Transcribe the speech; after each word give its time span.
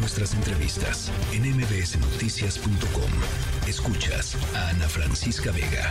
nuestras 0.00 0.34
entrevistas 0.34 1.12
en 1.32 1.42
mbsnoticias.com. 1.42 3.68
Escuchas 3.68 4.36
a 4.56 4.70
Ana 4.70 4.88
Francisca 4.88 5.52
Vega. 5.52 5.90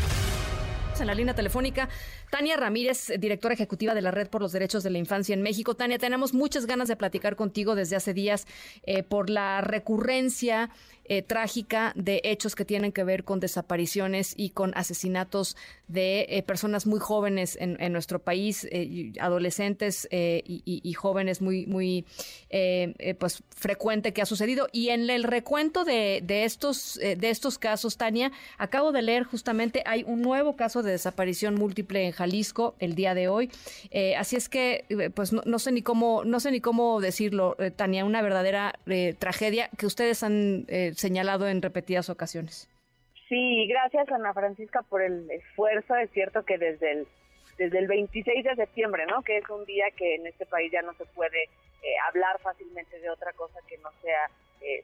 En 0.99 1.07
la 1.07 1.13
línea 1.13 1.33
telefónica 1.33 1.87
Tania 2.29 2.57
Ramírez, 2.57 3.11
directora 3.19 3.53
ejecutiva 3.53 3.93
de 3.93 4.01
la 4.01 4.11
Red 4.11 4.27
por 4.27 4.41
los 4.41 4.51
Derechos 4.51 4.83
de 4.83 4.89
la 4.89 4.97
Infancia 4.97 5.33
en 5.33 5.41
México. 5.41 5.75
Tania, 5.75 5.97
tenemos 5.97 6.33
muchas 6.33 6.65
ganas 6.65 6.87
de 6.87 6.95
platicar 6.95 7.35
contigo 7.35 7.75
desde 7.75 7.95
hace 7.95 8.13
días 8.13 8.47
eh, 8.83 9.03
por 9.03 9.29
la 9.29 9.61
recurrencia 9.61 10.69
eh, 11.09 11.21
trágica 11.21 11.91
de 11.95 12.21
hechos 12.23 12.55
que 12.55 12.63
tienen 12.63 12.91
que 12.91 13.03
ver 13.03 13.23
con 13.23 13.39
desapariciones 13.39 14.33
y 14.37 14.51
con 14.51 14.71
asesinatos 14.75 15.57
de 15.87 16.27
eh, 16.29 16.43
personas 16.43 16.85
muy 16.85 16.99
jóvenes 16.99 17.57
en, 17.59 17.91
nuestro 17.91 18.19
país, 18.19 18.67
adolescentes 19.19 20.07
y, 20.11 20.93
jóvenes 20.93 21.41
muy, 21.41 21.65
muy 21.65 22.05
pues 23.17 23.43
frecuente 23.55 24.13
que 24.13 24.21
ha 24.21 24.25
sucedido. 24.25 24.69
Y 24.71 24.89
en 24.89 25.09
el 25.09 25.23
recuento 25.23 25.83
de, 25.83 26.21
estos, 26.27 26.99
de 27.01 27.29
estos 27.29 27.57
casos, 27.57 27.97
Tania, 27.97 28.31
acabo 28.57 28.91
de 28.91 29.01
leer 29.01 29.23
justamente 29.23 29.81
hay 29.85 30.03
un 30.05 30.21
nuevo 30.21 30.55
caso 30.55 30.83
de 30.83 30.91
desaparición 30.91 31.55
múltiple 31.55 32.05
en 32.05 32.11
Jalisco 32.11 32.75
el 32.79 32.95
día 32.95 33.13
de 33.13 33.27
hoy. 33.27 33.49
Eh, 33.91 34.15
así 34.15 34.35
es 34.35 34.49
que, 34.49 34.85
eh, 34.89 35.09
pues 35.09 35.33
no, 35.33 35.59
sé 35.59 35.71
ni 35.71 35.81
cómo, 35.81 36.23
no 36.25 36.39
sé 36.39 36.51
ni 36.51 36.61
cómo 36.61 37.01
decirlo, 37.01 37.55
eh, 37.59 37.71
Tania, 37.71 38.05
una 38.05 38.21
verdadera 38.21 38.77
tragedia 39.19 39.69
que 39.77 39.85
ustedes 39.85 40.23
han 40.23 40.65
señalado 40.99 41.47
en 41.47 41.61
repetidas 41.61 42.09
ocasiones. 42.09 42.69
Sí, 43.27 43.67
gracias 43.67 44.11
Ana 44.11 44.33
Francisca 44.33 44.81
por 44.83 45.01
el 45.01 45.29
esfuerzo. 45.31 45.95
Es 45.95 46.09
cierto 46.11 46.43
que 46.43 46.57
desde 46.57 46.91
el 46.91 47.07
desde 47.57 47.79
el 47.79 47.87
26 47.87 48.45
de 48.45 48.55
septiembre, 48.55 49.05
¿no? 49.05 49.21
Que 49.21 49.37
es 49.37 49.49
un 49.49 49.65
día 49.65 49.85
que 49.91 50.15
en 50.15 50.25
este 50.27 50.45
país 50.45 50.71
ya 50.71 50.81
no 50.81 50.93
se 50.93 51.05
puede 51.07 51.49
hablar 52.07 52.39
fácilmente 52.39 52.99
de 52.99 53.09
otra 53.09 53.33
cosa 53.33 53.59
que 53.67 53.77
no 53.79 53.89
sea 54.01 54.29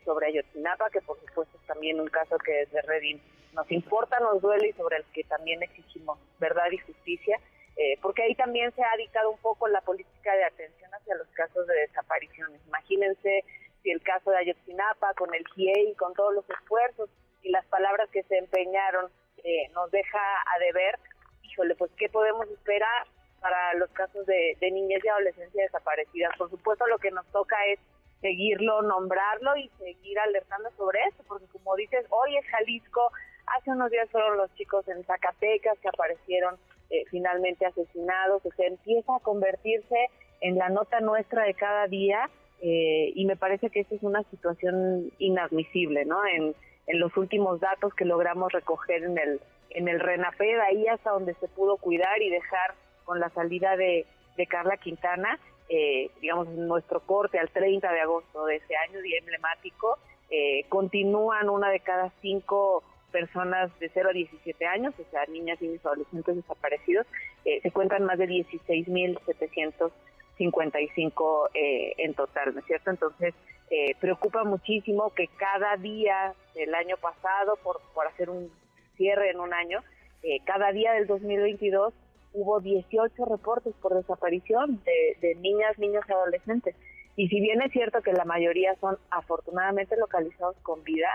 sobre 0.04 0.28
Ayotzinapa, 0.28 0.90
que 0.90 1.02
por 1.02 1.18
supuesto 1.20 1.58
es 1.58 1.68
también 1.68 2.00
un 2.00 2.08
caso 2.08 2.38
que 2.38 2.52
desde 2.52 2.82
Redding 2.82 3.22
nos 3.56 3.72
importa, 3.72 4.20
nos 4.20 4.42
duele 4.42 4.70
y 4.70 4.74
sobre 4.74 4.98
el 4.98 5.06
que 5.14 5.24
también 5.24 5.64
exigimos 5.64 6.20
verdad 6.40 6.70
y 6.72 6.78
justicia, 6.78 7.40
eh, 7.78 7.98
porque 8.02 8.24
ahí 8.24 8.36
también 8.36 8.72
se 8.74 8.84
ha 8.84 8.98
dictado 8.98 9.32
un 9.32 9.38
poco 9.40 9.68
la 9.68 9.82
política 9.82 10.36
de 10.36 10.44
atención 10.44 10.94
hacia 10.94 11.16
los 11.16 11.28
casos 11.30 11.66
de 11.68 11.74
desapariciones. 11.74 12.62
Imagínense 12.68 13.44
si 13.86 13.92
el 13.92 14.02
caso 14.02 14.32
de 14.32 14.38
Ayotzinapa 14.38 15.14
con 15.14 15.32
el 15.36 15.46
GIEI, 15.54 15.94
con 15.94 16.14
todos 16.16 16.34
los 16.34 16.50
esfuerzos 16.50 17.08
y 17.44 17.52
las 17.52 17.64
palabras 17.68 18.10
que 18.10 18.24
se 18.24 18.36
empeñaron 18.38 19.12
eh, 19.44 19.70
nos 19.76 19.92
deja 19.92 20.18
a 20.20 20.60
deber, 20.60 20.98
híjole, 21.44 21.76
pues 21.76 21.92
¿qué 21.96 22.10
podemos 22.10 22.50
esperar 22.50 23.06
para 23.40 23.76
los 23.76 23.92
casos 23.92 24.26
de, 24.26 24.58
de 24.60 24.72
niñez 24.72 25.06
y 25.06 25.08
adolescencia 25.08 25.64
desaparecidas? 25.64 26.36
Por 26.36 26.50
supuesto 26.50 26.88
lo 26.88 26.98
que 26.98 27.12
nos 27.12 27.28
toca 27.28 27.56
es 27.68 27.80
seguirlo, 28.22 28.82
nombrarlo 28.82 29.56
y 29.56 29.70
seguir 29.78 30.18
alertando 30.18 30.72
sobre 30.72 31.04
eso, 31.04 31.24
porque 31.28 31.46
como 31.54 31.76
dices, 31.76 32.08
hoy 32.10 32.38
es 32.38 32.46
Jalisco, 32.48 33.12
Hace 33.48 33.72
unos 33.72 33.92
días 33.92 34.10
fueron 34.10 34.38
los 34.38 34.54
chicos 34.56 34.88
en 34.88 35.04
Zacatecas 35.04 35.78
que 35.80 35.90
aparecieron 35.90 36.58
eh, 36.90 37.04
finalmente 37.12 37.66
asesinados, 37.66 38.44
o 38.44 38.52
sea, 38.52 38.68
empieza 38.68 39.16
a 39.16 39.20
convertirse 39.20 40.10
en 40.42 40.58
la 40.58 40.70
nota 40.70 41.00
nuestra 41.00 41.44
de 41.44 41.54
cada 41.54 41.88
día 41.88 42.30
eh, 42.62 43.12
y 43.16 43.26
me 43.26 43.36
parece 43.36 43.70
que 43.70 43.82
esta 43.82 43.96
es 43.96 44.04
una 44.04 44.24
situación 44.24 45.12
inadmisible, 45.20 46.06
¿no? 46.06 46.26
En, 46.26 46.56
en 46.88 47.00
los 47.00 47.16
últimos 47.18 47.60
datos 47.60 47.94
que 47.94 48.06
logramos 48.06 48.52
recoger 48.52 49.04
en 49.04 49.18
el 49.18 49.40
en 49.76 49.90
el 49.90 50.00
RENAPED, 50.00 50.60
ahí 50.60 50.88
hasta 50.88 51.12
donde 51.12 51.34
se 51.36 51.50
pudo 51.50 51.76
cuidar 51.78 52.22
y 52.22 52.30
dejar 52.30 52.76
con 53.04 53.20
la 53.20 53.30
salida 53.32 53.76
de, 53.76 54.06
de 54.38 54.48
Carla 54.48 54.78
Quintana, 54.78 55.38
eh, 55.68 56.10
digamos, 56.22 56.48
nuestro 56.50 57.02
corte 57.02 57.40
al 57.40 57.50
30 57.50 57.92
de 57.92 58.00
agosto 58.00 58.46
de 58.46 58.56
ese 58.58 58.76
año, 58.78 59.02
día 59.02 59.20
emblemático, 59.20 59.98
eh, 60.30 60.66
continúan 60.70 61.50
una 61.50 61.70
de 61.70 61.82
cada 61.82 62.12
cinco 62.22 62.84
personas 63.12 63.72
de 63.80 63.90
0 63.94 64.10
a 64.10 64.14
17 64.14 64.66
años, 64.66 64.94
o 65.00 65.12
sea, 65.12 65.26
niñas, 65.28 65.62
niños, 65.62 65.86
adolescentes 65.86 66.36
desaparecidos, 66.36 67.06
eh, 67.44 67.60
se 67.62 67.72
cuentan 67.72 68.04
más 68.04 68.18
de 68.18 68.28
16.755 70.38 71.50
eh, 71.54 71.94
en 71.98 72.14
total, 72.14 72.54
¿no 72.54 72.60
es 72.60 72.66
cierto? 72.66 72.92
Entonces, 72.92 73.34
eh, 73.72 73.96
preocupa 74.00 74.44
muchísimo 74.44 75.12
que 75.14 75.28
cada 75.38 75.76
día 75.78 76.34
del 76.54 76.74
año 76.76 76.98
pasado, 76.98 77.58
por, 77.64 77.82
por 77.94 78.08
hacer 78.08 78.30
un 78.30 78.52
cierre 78.98 79.32
en 79.32 79.40
un 79.40 79.54
año, 79.54 79.82
eh, 80.24 80.40
cada 80.46 80.72
día 80.72 80.94
del 80.94 81.08
2022 81.08 81.94
hubo 82.34 82.60
18 82.60 83.26
reportes 83.26 83.74
por 83.82 83.96
desaparición 83.96 84.82
de, 84.84 85.18
de 85.22 85.36
niñas, 85.36 85.78
niños 85.80 86.04
y 86.08 86.12
adolescentes. 86.12 86.76
Y 87.16 87.30
si 87.30 87.40
bien 87.40 87.62
es 87.62 87.72
cierto 87.72 88.02
que 88.02 88.12
la 88.12 88.26
mayoría 88.26 88.76
son 88.76 88.98
afortunadamente 89.10 89.96
localizados 89.96 90.58
con 90.64 90.84
vida, 90.84 91.08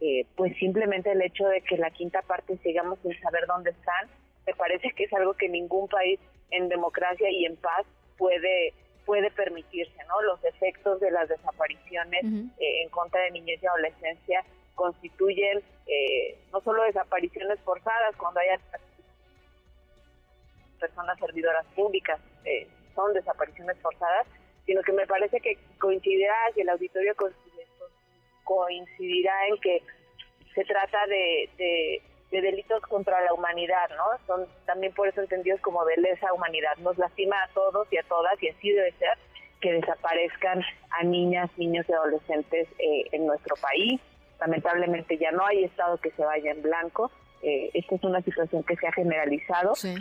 eh, 0.00 0.24
pues 0.36 0.56
simplemente 0.58 1.10
el 1.10 1.20
hecho 1.22 1.46
de 1.48 1.60
que 1.62 1.76
la 1.76 1.90
quinta 1.90 2.22
parte 2.22 2.56
sigamos 2.58 2.98
sin 3.02 3.18
saber 3.20 3.46
dónde 3.48 3.70
están, 3.70 4.08
me 4.46 4.54
parece 4.54 4.92
que 4.92 5.04
es 5.04 5.12
algo 5.12 5.34
que 5.34 5.48
ningún 5.48 5.88
país 5.88 6.20
en 6.50 6.68
democracia 6.68 7.28
y 7.30 7.44
en 7.44 7.56
paz 7.56 7.84
puede 8.18 8.74
puede 9.06 9.30
permitirse, 9.30 10.04
¿no? 10.06 10.20
Los 10.20 10.44
efectos 10.44 11.00
de 11.00 11.10
las 11.10 11.30
desapariciones 11.30 12.22
eh, 12.58 12.82
en 12.82 12.90
contra 12.90 13.22
de 13.22 13.30
niñez 13.30 13.62
y 13.62 13.66
adolescencia 13.66 14.44
constituyen 14.74 15.62
eh, 15.86 16.36
no 16.52 16.60
solo 16.60 16.82
desapariciones 16.82 17.58
forzadas 17.60 18.14
cuando 18.16 18.40
hay 18.40 18.48
personas 20.78 21.18
servidoras 21.18 21.64
públicas, 21.74 22.20
son 22.94 23.14
desapariciones 23.14 23.78
forzadas, 23.78 24.26
sino 24.66 24.82
que 24.82 24.92
me 24.92 25.06
parece 25.06 25.40
que 25.40 25.56
coincidirá 25.78 26.34
y 26.54 26.60
el 26.60 26.68
auditorio 26.68 27.14
coincidirá 28.44 29.48
en 29.48 29.58
que 29.60 29.82
se 30.54 30.64
trata 30.64 31.06
de, 31.06 31.48
de, 31.56 32.02
delitos 32.30 32.82
contra 32.82 33.20
la 33.22 33.32
humanidad, 33.32 33.88
¿no? 33.96 34.04
Son 34.26 34.46
también 34.66 34.92
por 34.92 35.08
eso 35.08 35.20
entendidos 35.20 35.60
como 35.60 35.84
de 35.84 35.96
lesa 35.96 36.32
humanidad. 36.32 36.76
Nos 36.78 36.98
lastima 36.98 37.42
a 37.42 37.48
todos 37.48 37.86
y 37.90 37.96
a 37.96 38.02
todas, 38.02 38.40
y 38.42 38.48
así 38.48 38.70
debe 38.70 38.92
ser, 38.92 39.16
que 39.60 39.72
desaparezcan 39.72 40.62
a 40.90 41.02
niñas, 41.04 41.50
niños 41.56 41.86
y 41.88 41.92
adolescentes 41.92 42.68
eh, 42.78 43.04
en 43.12 43.26
nuestro 43.26 43.56
país. 43.56 44.00
Lamentablemente 44.40 45.18
ya 45.18 45.32
no 45.32 45.44
hay 45.46 45.64
Estado 45.64 45.98
que 45.98 46.10
se 46.12 46.24
vaya 46.24 46.52
en 46.52 46.62
blanco. 46.62 47.10
Eh, 47.42 47.70
esta 47.74 47.94
es 47.94 48.04
una 48.04 48.20
situación 48.22 48.62
que 48.62 48.76
se 48.76 48.86
ha 48.86 48.92
generalizado. 48.92 49.74
Sí 49.74 49.94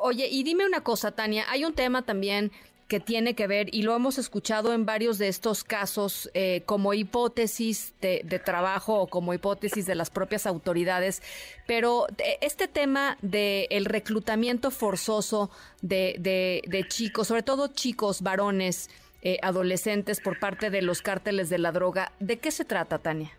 oye, 0.00 0.28
y 0.30 0.42
dime 0.42 0.66
una 0.66 0.82
cosa, 0.82 1.12
Tania, 1.12 1.44
hay 1.48 1.64
un 1.64 1.74
tema 1.74 2.02
también 2.02 2.52
que 2.88 3.00
tiene 3.00 3.34
que 3.34 3.46
ver, 3.46 3.74
y 3.74 3.82
lo 3.82 3.94
hemos 3.96 4.18
escuchado 4.18 4.72
en 4.74 4.84
varios 4.84 5.18
de 5.18 5.28
estos 5.28 5.64
casos, 5.64 6.30
eh, 6.34 6.62
como 6.66 6.92
hipótesis 6.92 7.94
de, 8.00 8.22
trabajo 8.44 9.00
o 9.00 9.06
como 9.06 9.32
hipótesis 9.32 9.86
de 9.86 9.94
las 9.94 10.10
propias 10.10 10.46
autoridades, 10.46 11.22
pero 11.66 12.06
este 12.40 12.68
tema 12.68 13.16
del 13.22 13.66
el 13.70 13.84
reclutamiento 13.86 14.70
forzoso 14.70 15.50
de, 15.80 16.16
de, 16.66 16.84
chicos, 16.88 17.28
sobre 17.28 17.42
todo 17.42 17.68
chicos 17.68 18.22
varones, 18.22 18.90
eh, 19.22 19.38
adolescentes 19.42 20.20
por 20.20 20.38
parte 20.38 20.68
de 20.68 20.82
los 20.82 21.00
cárteles 21.00 21.48
de 21.48 21.58
la 21.58 21.72
droga, 21.72 22.12
¿de 22.20 22.38
qué 22.38 22.50
se 22.50 22.66
trata, 22.66 22.98
Tania? 22.98 23.30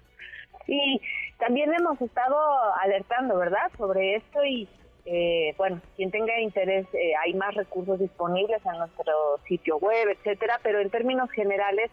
Sí, 0.66 1.00
también 1.38 1.72
hemos 1.74 2.02
estado 2.02 2.36
alertando, 2.82 3.38
¿verdad?, 3.38 3.72
sobre 3.78 4.16
esto 4.16 4.44
y 4.44 4.68
eh, 5.06 5.54
bueno, 5.58 5.82
quien 5.96 6.10
tenga 6.10 6.40
interés, 6.40 6.88
eh, 6.94 7.14
hay 7.24 7.36
más 7.36 7.54
recursos 7.54 8.00
disponibles 8.00 8.60
en 8.66 8.78
nuestro 8.80 9.40
sitio 9.48 9.78
web, 9.78 10.10
etcétera, 10.10 10.60
pero 10.64 10.80
en 10.80 10.90
términos 10.90 11.30
generales, 11.32 11.92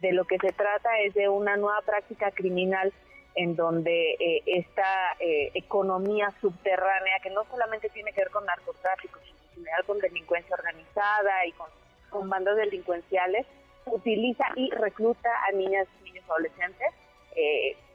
de 0.00 0.12
lo 0.12 0.24
que 0.24 0.38
se 0.38 0.52
trata 0.52 0.98
es 1.00 1.14
de 1.14 1.28
una 1.28 1.56
nueva 1.56 1.80
práctica 1.82 2.30
criminal 2.30 2.92
en 3.36 3.56
donde 3.56 4.12
eh, 4.18 4.42
esta 4.46 5.16
economía 5.54 6.32
subterránea, 6.40 7.20
que 7.22 7.30
no 7.30 7.44
solamente 7.50 7.88
tiene 7.90 8.12
que 8.12 8.20
ver 8.20 8.30
con 8.30 8.44
narcotráfico, 8.44 9.18
sino 9.24 9.38
en 9.38 9.54
general 9.54 9.84
con 9.86 9.98
delincuencia 9.98 10.54
organizada 10.54 11.46
y 11.46 11.52
con, 11.52 11.68
con 12.10 12.28
bandas 12.28 12.56
delincuenciales, 12.56 13.46
utiliza 13.86 14.44
y 14.56 14.70
recluta 14.70 15.30
a 15.48 15.52
niñas, 15.52 15.86
niños, 16.02 16.24
adolescentes 16.28 16.88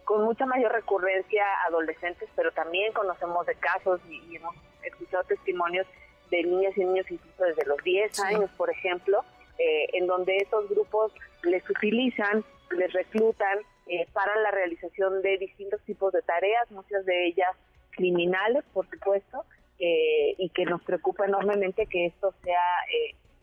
con 0.10 0.24
mucha 0.24 0.48
mayor 0.48 0.72
recurrencia 0.72 1.44
adolescentes, 1.68 2.28
pero 2.36 2.52
también 2.52 2.92
conocemos 2.94 3.46
de 3.46 3.54
casos 3.54 4.02
y, 4.10 4.38
hemos 4.38 4.56
escuchado 4.82 5.24
testimonios 5.26 5.86
de 6.32 6.42
niñas 6.42 6.76
y 6.78 6.84
niños 6.84 7.06
incluso 7.12 7.44
desde 7.44 7.64
los 7.68 7.78
10 7.84 8.20
años, 8.22 8.50
por 8.58 8.72
ejemplo, 8.72 9.24
eh, 9.60 9.86
en 9.94 10.08
donde 10.08 10.38
estos 10.38 10.68
grupos 10.68 11.14
les 11.44 11.62
utilizan, 11.70 12.44
les 12.72 12.92
reclutan 12.92 13.60
eh, 13.86 14.08
para 14.12 14.36
la 14.38 14.50
realización 14.50 15.22
de 15.22 15.38
distintos 15.38 15.80
tipos 15.82 16.12
de 16.12 16.24
tareas, 16.24 16.72
muchas 16.72 17.06
de 17.06 17.28
ellas 17.28 17.56
criminales, 17.92 18.64
por 18.74 18.90
supuesto, 18.90 19.46
eh, 19.78 20.34
y 20.40 20.50
que 20.50 20.66
nos 20.66 20.82
preocupa 20.82 21.26
enormemente 21.26 21.86
que 21.86 22.08
esto 22.08 22.34
sea 22.44 22.64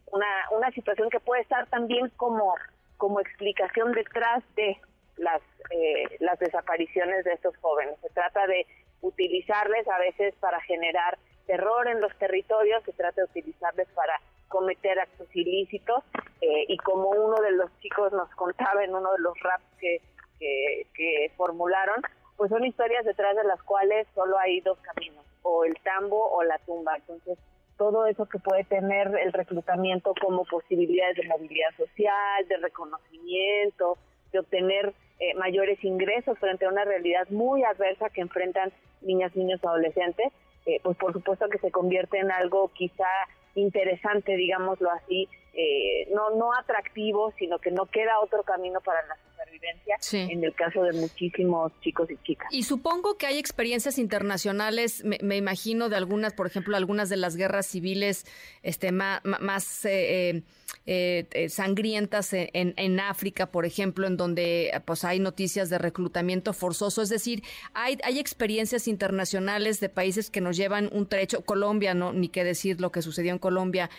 una, 0.06 0.26
una 0.50 0.72
situación 0.72 1.10
que 1.10 1.20
puede 1.20 1.42
estar 1.42 1.68
también 1.68 2.10
como, 2.16 2.56
como 2.96 3.20
explicación 3.20 3.92
detrás 3.92 4.42
de 4.56 4.76
las, 5.16 5.42
eh, 5.70 6.16
las 6.20 6.38
desapariciones 6.38 7.24
de 7.24 7.32
estos 7.32 7.56
jóvenes. 7.58 7.98
Se 8.02 8.10
trata 8.10 8.46
de 8.46 8.66
utilizarles 9.02 9.86
a 9.88 9.98
veces 9.98 10.34
para 10.40 10.60
generar 10.62 11.18
terror 11.46 11.88
en 11.88 12.00
los 12.00 12.16
territorios, 12.18 12.82
se 12.84 12.92
trata 12.92 13.22
de 13.22 13.28
utilizarles 13.28 13.88
para 13.94 14.20
cometer 14.48 14.98
actos 14.98 15.28
ilícitos 15.34 16.02
eh, 16.40 16.64
y 16.68 16.76
como 16.78 17.10
uno 17.10 17.40
de 17.40 17.52
los 17.52 17.70
chicos 17.80 18.12
nos 18.12 18.28
contaba 18.30 18.84
en 18.84 18.94
uno 18.94 19.12
de 19.12 19.18
los 19.20 19.38
raps 19.40 19.64
que, 19.78 20.00
que, 20.38 21.32
formularon, 21.36 22.02
pues 22.36 22.50
son 22.50 22.64
historias 22.64 23.04
detrás 23.04 23.34
de 23.36 23.44
las 23.44 23.62
cuales 23.62 24.06
solo 24.14 24.38
hay 24.38 24.60
dos 24.60 24.78
caminos, 24.80 25.24
o 25.42 25.64
el 25.64 25.74
tambo 25.82 26.30
o 26.30 26.42
la 26.42 26.58
tumba. 26.58 26.96
Entonces, 26.96 27.38
todo 27.78 28.06
eso 28.06 28.26
que 28.26 28.38
puede 28.38 28.64
tener 28.64 29.08
el 29.18 29.32
reclutamiento 29.32 30.14
como 30.20 30.44
posibilidades 30.44 31.16
de 31.16 31.28
movilidad 31.28 31.74
social, 31.76 32.46
de 32.48 32.56
reconocimiento, 32.58 33.98
de 34.32 34.38
obtener 34.38 34.94
eh, 35.18 35.34
mayores 35.34 35.82
ingresos 35.82 36.38
frente 36.38 36.66
a 36.66 36.68
una 36.68 36.84
realidad 36.84 37.28
muy 37.30 37.64
adversa 37.64 38.10
que 38.10 38.20
enfrentan 38.20 38.72
niñas, 39.00 39.34
niños, 39.34 39.60
adolescentes, 39.64 40.32
eh, 40.66 40.80
pues 40.82 40.96
por 40.96 41.12
supuesto 41.12 41.48
que 41.48 41.58
se 41.58 41.70
convierte 41.70 42.18
en 42.18 42.30
algo 42.30 42.70
quizá 42.74 43.08
interesante, 43.54 44.36
digámoslo 44.36 44.90
así, 44.90 45.28
eh, 45.54 46.06
no, 46.12 46.36
no 46.36 46.52
atractivo, 46.52 47.32
sino 47.38 47.58
que 47.58 47.70
no 47.70 47.86
queda 47.86 48.20
otro 48.20 48.42
camino 48.42 48.80
para 48.82 49.00
la 49.06 49.16
supervivencia 49.30 49.96
en 50.12 50.44
el 50.44 50.54
caso 50.54 50.82
de 50.82 50.92
muchísimos 50.92 51.72
chicos 51.80 52.10
y 52.10 52.16
chicas. 52.18 52.48
Y 52.52 52.64
supongo 52.64 53.16
que 53.16 53.26
hay 53.26 53.38
experiencias 53.38 53.98
internacionales, 53.98 55.02
me, 55.04 55.36
imagino 55.36 55.88
de 55.88 55.96
algunas, 55.96 56.34
por 56.34 56.46
ejemplo, 56.46 56.76
algunas 56.76 57.08
de 57.08 57.16
las 57.16 57.36
guerras 57.36 57.66
civiles 57.66 58.26
este, 58.62 58.92
más, 58.92 59.22
más 59.24 59.86
eh, 59.86 60.42
eh, 60.86 61.48
sangrientas 61.48 62.32
en, 62.32 62.74
en, 62.76 63.00
África, 63.00 63.46
por 63.46 63.66
ejemplo, 63.66 64.06
en 64.06 64.16
donde 64.16 64.70
pues 64.84 65.04
hay 65.04 65.18
noticias 65.18 65.70
de 65.70 65.78
reclutamiento 65.78 66.52
forzoso. 66.52 67.02
Es 67.02 67.08
decir, 67.08 67.42
hay, 67.74 67.98
hay 68.04 68.18
experiencias 68.18 68.88
internacionales 68.88 69.80
de 69.80 69.88
países 69.88 70.30
que 70.30 70.40
nos 70.40 70.56
llevan 70.56 70.88
un 70.92 71.06
trecho, 71.06 71.44
Colombia, 71.44 71.94
no 71.94 72.12
ni 72.12 72.28
qué 72.28 72.44
decir 72.44 72.80
lo 72.80 72.90
que 72.90 73.02
sucedió 73.02 73.32
en 73.32 73.38
Colombia 73.38 73.90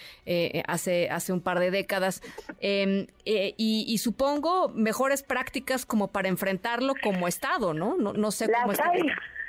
hace, 0.67 1.09
hace 1.09 1.33
un 1.33 1.41
par 1.41 1.59
de 1.59 1.71
décadas. 1.71 2.21
Em, 2.59 3.07
eh, 3.25 3.53
y, 3.57 3.97
supongo 3.97 4.69
mejores 4.69 5.23
prácticas 5.23 5.85
como 5.85 6.07
para 6.09 6.29
enfrentarlo 6.29 6.93
como 7.03 7.27
Estado, 7.27 7.73
¿no? 7.73 7.95
No, 7.97 8.31
sé 8.31 8.49
cómo 8.51 8.71
está. 8.71 8.91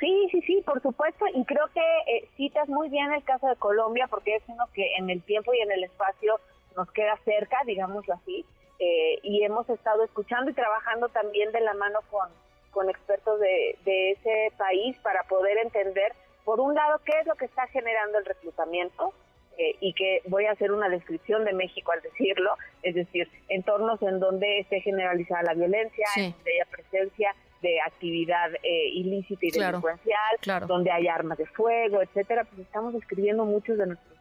Sí, 0.00 0.29
sí, 0.31 0.40
sí, 0.43 0.62
por 0.64 0.81
supuesto. 0.82 1.25
Y 1.35 1.44
creo 1.44 1.67
que 1.75 1.81
eh, 1.81 2.29
citas 2.37 2.69
muy 2.69 2.88
bien 2.88 3.12
el 3.12 3.23
caso 3.25 3.46
de 3.49 3.56
Colombia 3.56 4.06
porque 4.08 4.37
es 4.37 4.43
uno 4.49 4.64
que 4.75 4.85
en 4.96 5.11
el 5.11 5.23
tiempo 5.23 5.52
y 5.55 5.61
en 5.61 5.73
el 5.73 5.85
espacio 5.85 6.40
nos 6.79 6.91
queda 6.93 7.19
cerca, 7.25 7.59
digámoslo 7.67 8.15
así. 8.15 8.47
Eh, 8.79 9.19
y 9.23 9.43
hemos 9.43 9.69
estado 9.69 10.05
escuchando 10.05 10.51
y 10.51 10.55
trabajando 10.55 11.09
también 11.09 11.51
de 11.51 11.61
la 11.61 11.75
mano 11.75 11.99
con, 12.11 12.29
con 12.71 12.89
expertos 12.89 13.41
de, 13.41 13.77
de 13.85 14.13
ese 14.13 14.53
país 14.57 14.97
para 15.03 15.25
poder 15.25 15.59
entender, 15.59 16.13
por 16.45 16.61
un 16.61 16.75
lado, 16.75 17.01
qué 17.05 17.13
es 17.21 17.27
lo 17.27 17.35
que 17.35 17.47
está 17.47 17.67
generando 17.67 18.19
el 18.19 18.25
reclutamiento, 18.25 19.13
eh, 19.59 19.75
y 19.81 19.93
que 19.93 20.23
voy 20.27 20.45
a 20.47 20.53
hacer 20.53 20.71
una 20.71 20.89
descripción 20.89 21.45
de 21.45 21.53
México 21.53 21.91
al 21.91 22.01
decirlo, 22.01 22.55
es 22.85 22.95
decir, 22.95 23.29
entornos 23.49 24.01
en 24.03 24.21
donde 24.21 24.61
esté 24.61 24.81
generalizada 24.81 25.43
la 25.43 25.55
violencia, 25.55 26.07
en 26.17 26.31
donde 26.31 26.53
haya 26.53 26.71
presencia 26.71 27.35
de 27.61 27.81
actividad 27.81 28.55
eh, 28.63 28.89
ilícita 28.91 29.45
y 29.45 29.51
delincuencial, 29.51 30.67
donde 30.69 30.93
hay 30.93 31.09
armas 31.09 31.39
de 31.39 31.47
fuego, 31.47 32.01
etcétera, 32.01 32.45
pues 32.45 32.61
estamos 32.61 32.95
describiendo 32.95 33.45
muchos 33.45 33.77
de 33.79 33.87
nuestros. 33.87 34.18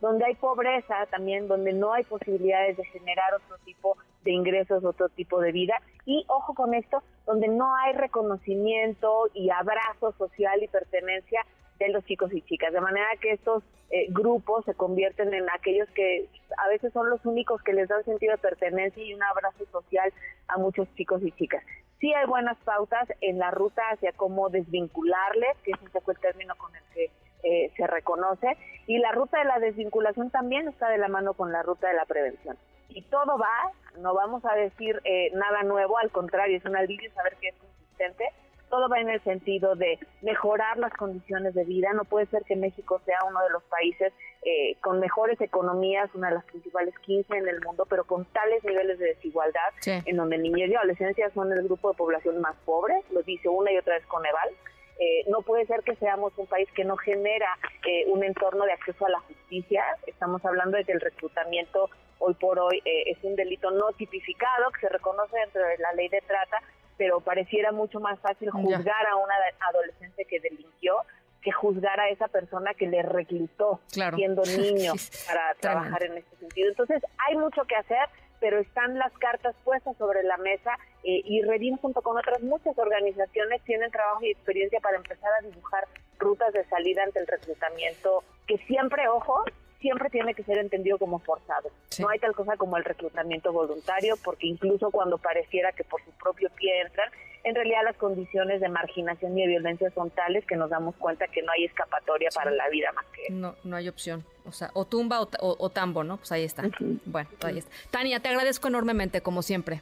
Donde 0.00 0.24
hay 0.24 0.34
pobreza 0.36 1.06
también, 1.10 1.48
donde 1.48 1.72
no 1.72 1.92
hay 1.92 2.04
posibilidades 2.04 2.76
de 2.76 2.84
generar 2.84 3.34
otro 3.34 3.56
tipo 3.64 3.96
de 4.24 4.32
ingresos, 4.32 4.84
otro 4.84 5.08
tipo 5.08 5.40
de 5.40 5.52
vida. 5.52 5.80
Y 6.04 6.24
ojo 6.28 6.54
con 6.54 6.74
esto, 6.74 7.02
donde 7.26 7.48
no 7.48 7.74
hay 7.76 7.94
reconocimiento 7.94 9.28
y 9.34 9.50
abrazo 9.50 10.12
social 10.12 10.62
y 10.62 10.68
pertenencia 10.68 11.44
de 11.78 11.88
los 11.90 12.04
chicos 12.04 12.32
y 12.32 12.42
chicas, 12.42 12.72
de 12.72 12.80
manera 12.80 13.06
que 13.20 13.32
estos 13.32 13.62
eh, 13.90 14.06
grupos 14.10 14.64
se 14.64 14.74
convierten 14.74 15.32
en 15.32 15.48
aquellos 15.50 15.88
que 15.90 16.28
a 16.58 16.68
veces 16.68 16.92
son 16.92 17.08
los 17.08 17.24
únicos 17.24 17.62
que 17.62 17.72
les 17.72 17.88
dan 17.88 18.04
sentido 18.04 18.32
de 18.32 18.38
pertenencia 18.38 19.02
y 19.02 19.14
un 19.14 19.22
abrazo 19.22 19.64
social 19.70 20.12
a 20.48 20.58
muchos 20.58 20.92
chicos 20.94 21.22
y 21.22 21.30
chicas. 21.32 21.62
Sí 22.00 22.12
hay 22.12 22.26
buenas 22.26 22.56
pautas 22.64 23.08
en 23.20 23.38
la 23.38 23.50
ruta 23.50 23.82
hacia 23.92 24.12
cómo 24.12 24.50
desvincularles, 24.50 25.56
que 25.64 25.72
es 25.72 25.82
un 25.82 25.90
poco 25.90 26.10
el 26.10 26.18
término 26.18 26.54
con 26.56 26.74
el 26.74 26.82
que 26.94 27.10
eh, 27.42 27.72
se 27.76 27.86
reconoce, 27.86 28.56
y 28.86 28.98
la 28.98 29.12
ruta 29.12 29.38
de 29.38 29.44
la 29.44 29.58
desvinculación 29.58 30.30
también 30.30 30.68
está 30.68 30.88
de 30.88 30.98
la 30.98 31.08
mano 31.08 31.34
con 31.34 31.52
la 31.52 31.62
ruta 31.62 31.88
de 31.88 31.94
la 31.94 32.04
prevención. 32.04 32.56
Y 32.88 33.02
todo 33.02 33.38
va, 33.38 33.72
no 33.98 34.14
vamos 34.14 34.44
a 34.44 34.54
decir 34.54 35.00
eh, 35.04 35.30
nada 35.34 35.62
nuevo, 35.62 35.98
al 35.98 36.10
contrario, 36.10 36.56
es 36.56 36.64
un 36.64 36.76
alivio 36.76 37.12
saber 37.12 37.36
que 37.40 37.48
es 37.48 37.54
consistente, 37.56 38.24
todo 38.68 38.88
va 38.88 39.00
en 39.00 39.08
el 39.08 39.22
sentido 39.24 39.74
de 39.74 39.98
mejorar 40.22 40.78
las 40.78 40.92
condiciones 40.92 41.54
de 41.54 41.64
vida. 41.64 41.92
No 41.94 42.04
puede 42.04 42.26
ser 42.26 42.44
que 42.44 42.56
México 42.56 43.00
sea 43.04 43.18
uno 43.26 43.40
de 43.42 43.50
los 43.50 43.62
países 43.64 44.12
eh, 44.42 44.76
con 44.80 45.00
mejores 45.00 45.40
economías, 45.40 46.10
una 46.14 46.28
de 46.28 46.34
las 46.34 46.44
principales 46.44 46.94
15 47.00 47.36
en 47.36 47.48
el 47.48 47.60
mundo, 47.62 47.86
pero 47.88 48.04
con 48.04 48.24
tales 48.26 48.62
niveles 48.64 48.98
de 48.98 49.06
desigualdad, 49.06 49.70
en 49.86 50.16
donde 50.16 50.38
niñez 50.38 50.70
y 50.70 50.74
adolescencia 50.74 51.30
son 51.30 51.52
el 51.52 51.64
grupo 51.64 51.90
de 51.90 51.96
población 51.96 52.40
más 52.40 52.56
pobre, 52.64 52.94
lo 53.10 53.22
dice 53.22 53.48
una 53.48 53.72
y 53.72 53.78
otra 53.78 53.94
vez 53.94 54.06
Coneval. 54.06 54.50
Eh, 54.98 55.24
no 55.28 55.42
puede 55.42 55.66
ser 55.66 55.82
que 55.82 55.94
seamos 55.96 56.32
un 56.36 56.46
país 56.46 56.68
que 56.74 56.84
no 56.84 56.96
genera 56.96 57.46
eh, 57.86 58.04
un 58.08 58.24
entorno 58.24 58.64
de 58.64 58.72
acceso 58.72 59.06
a 59.06 59.10
la 59.10 59.20
justicia. 59.20 59.84
Estamos 60.06 60.44
hablando 60.44 60.76
de 60.76 60.84
que 60.84 60.92
el 60.92 61.00
reclutamiento 61.00 61.88
hoy 62.18 62.34
por 62.34 62.58
hoy 62.58 62.82
es 62.84 63.16
un 63.22 63.36
delito 63.36 63.70
no 63.70 63.92
tipificado 63.92 64.72
que 64.72 64.80
se 64.80 64.88
reconoce 64.88 65.38
dentro 65.38 65.62
de 65.62 65.78
la 65.78 65.92
ley 65.92 66.08
de 66.08 66.20
trata, 66.22 66.58
pero 66.96 67.20
pareciera 67.20 67.70
mucho 67.70 68.00
más 68.00 68.18
fácil 68.18 68.50
juzgar 68.50 69.06
a 69.06 69.14
una 69.14 69.34
adolescente 69.68 70.24
que 70.24 70.40
delinquió 70.40 70.96
que 71.42 71.52
juzgar 71.52 71.98
a 72.00 72.08
esa 72.08 72.28
persona 72.28 72.74
que 72.74 72.86
le 72.86 73.02
reclutó 73.02 73.80
siendo 73.86 74.42
niño 74.58 74.92
para 75.26 75.54
trabajar 75.54 76.02
en 76.04 76.18
este 76.18 76.36
sentido. 76.36 76.68
Entonces, 76.68 77.02
hay 77.26 77.36
mucho 77.36 77.64
que 77.64 77.76
hacer, 77.76 78.08
pero 78.40 78.58
están 78.58 78.98
las 78.98 79.12
cartas 79.18 79.54
puestas 79.64 79.96
sobre 79.96 80.22
la 80.22 80.36
mesa 80.38 80.78
eh, 81.04 81.22
y 81.24 81.42
Redim 81.42 81.76
junto 81.78 82.02
con 82.02 82.16
otras 82.16 82.42
muchas 82.42 82.76
organizaciones 82.78 83.62
tienen 83.64 83.90
trabajo 83.90 84.22
y 84.22 84.30
experiencia 84.30 84.80
para 84.80 84.96
empezar 84.96 85.30
a 85.38 85.46
dibujar 85.46 85.86
rutas 86.18 86.52
de 86.52 86.64
salida 86.66 87.02
ante 87.04 87.20
el 87.20 87.26
reclutamiento, 87.26 88.24
que 88.46 88.58
siempre, 88.58 89.08
ojo, 89.08 89.44
siempre 89.80 90.10
tiene 90.10 90.34
que 90.34 90.42
ser 90.44 90.58
entendido 90.58 90.98
como 90.98 91.18
forzado. 91.20 91.70
No 92.00 92.08
hay 92.08 92.18
tal 92.18 92.34
cosa 92.34 92.56
como 92.56 92.76
el 92.76 92.84
reclutamiento 92.84 93.52
voluntario, 93.52 94.16
porque 94.24 94.46
incluso 94.46 94.90
cuando 94.90 95.18
pareciera 95.18 95.72
que 95.72 95.84
por 95.84 96.02
su 96.04 96.10
propio 96.12 96.50
pie 96.50 96.80
entran, 96.82 97.10
en 97.44 97.54
realidad 97.54 97.80
las 97.84 97.96
condiciones 97.96 98.60
de 98.60 98.68
marginación 98.68 99.38
y 99.38 99.42
de 99.42 99.48
violencia 99.48 99.90
son 99.90 100.10
tales 100.10 100.44
que 100.44 100.56
nos 100.56 100.70
damos 100.70 100.96
cuenta 100.96 101.26
que 101.28 101.42
no 101.42 101.52
hay 101.52 101.64
escapatoria 101.64 102.28
para 102.34 102.50
la 102.50 102.68
vida 102.68 102.90
más 102.92 103.06
que 103.06 103.32
No, 103.32 103.54
no 103.64 103.76
hay 103.76 103.88
opción. 103.88 104.24
O 104.44 104.52
sea, 104.52 104.70
o 104.74 104.84
tumba 104.84 105.20
o, 105.20 105.70
tambo, 105.70 106.04
¿no? 106.04 106.16
Pues 106.16 106.32
ahí 106.32 106.44
está. 106.44 106.64
Bueno, 107.04 107.28
ahí 107.42 107.58
está. 107.58 107.70
Tania, 107.90 108.20
te 108.20 108.28
agradezco 108.28 108.68
enormemente, 108.68 109.20
como 109.20 109.42
siempre. 109.42 109.80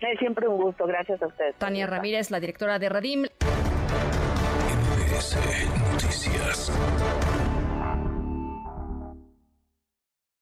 Es 0.00 0.18
siempre 0.18 0.48
un 0.48 0.60
gusto, 0.60 0.86
gracias 0.86 1.22
a 1.22 1.26
usted. 1.26 1.54
Tania 1.58 1.86
Ramírez, 1.86 2.30
la 2.30 2.40
directora 2.40 2.78
de 2.78 2.88
Radim. 2.88 3.26
Noticias. 5.92 6.72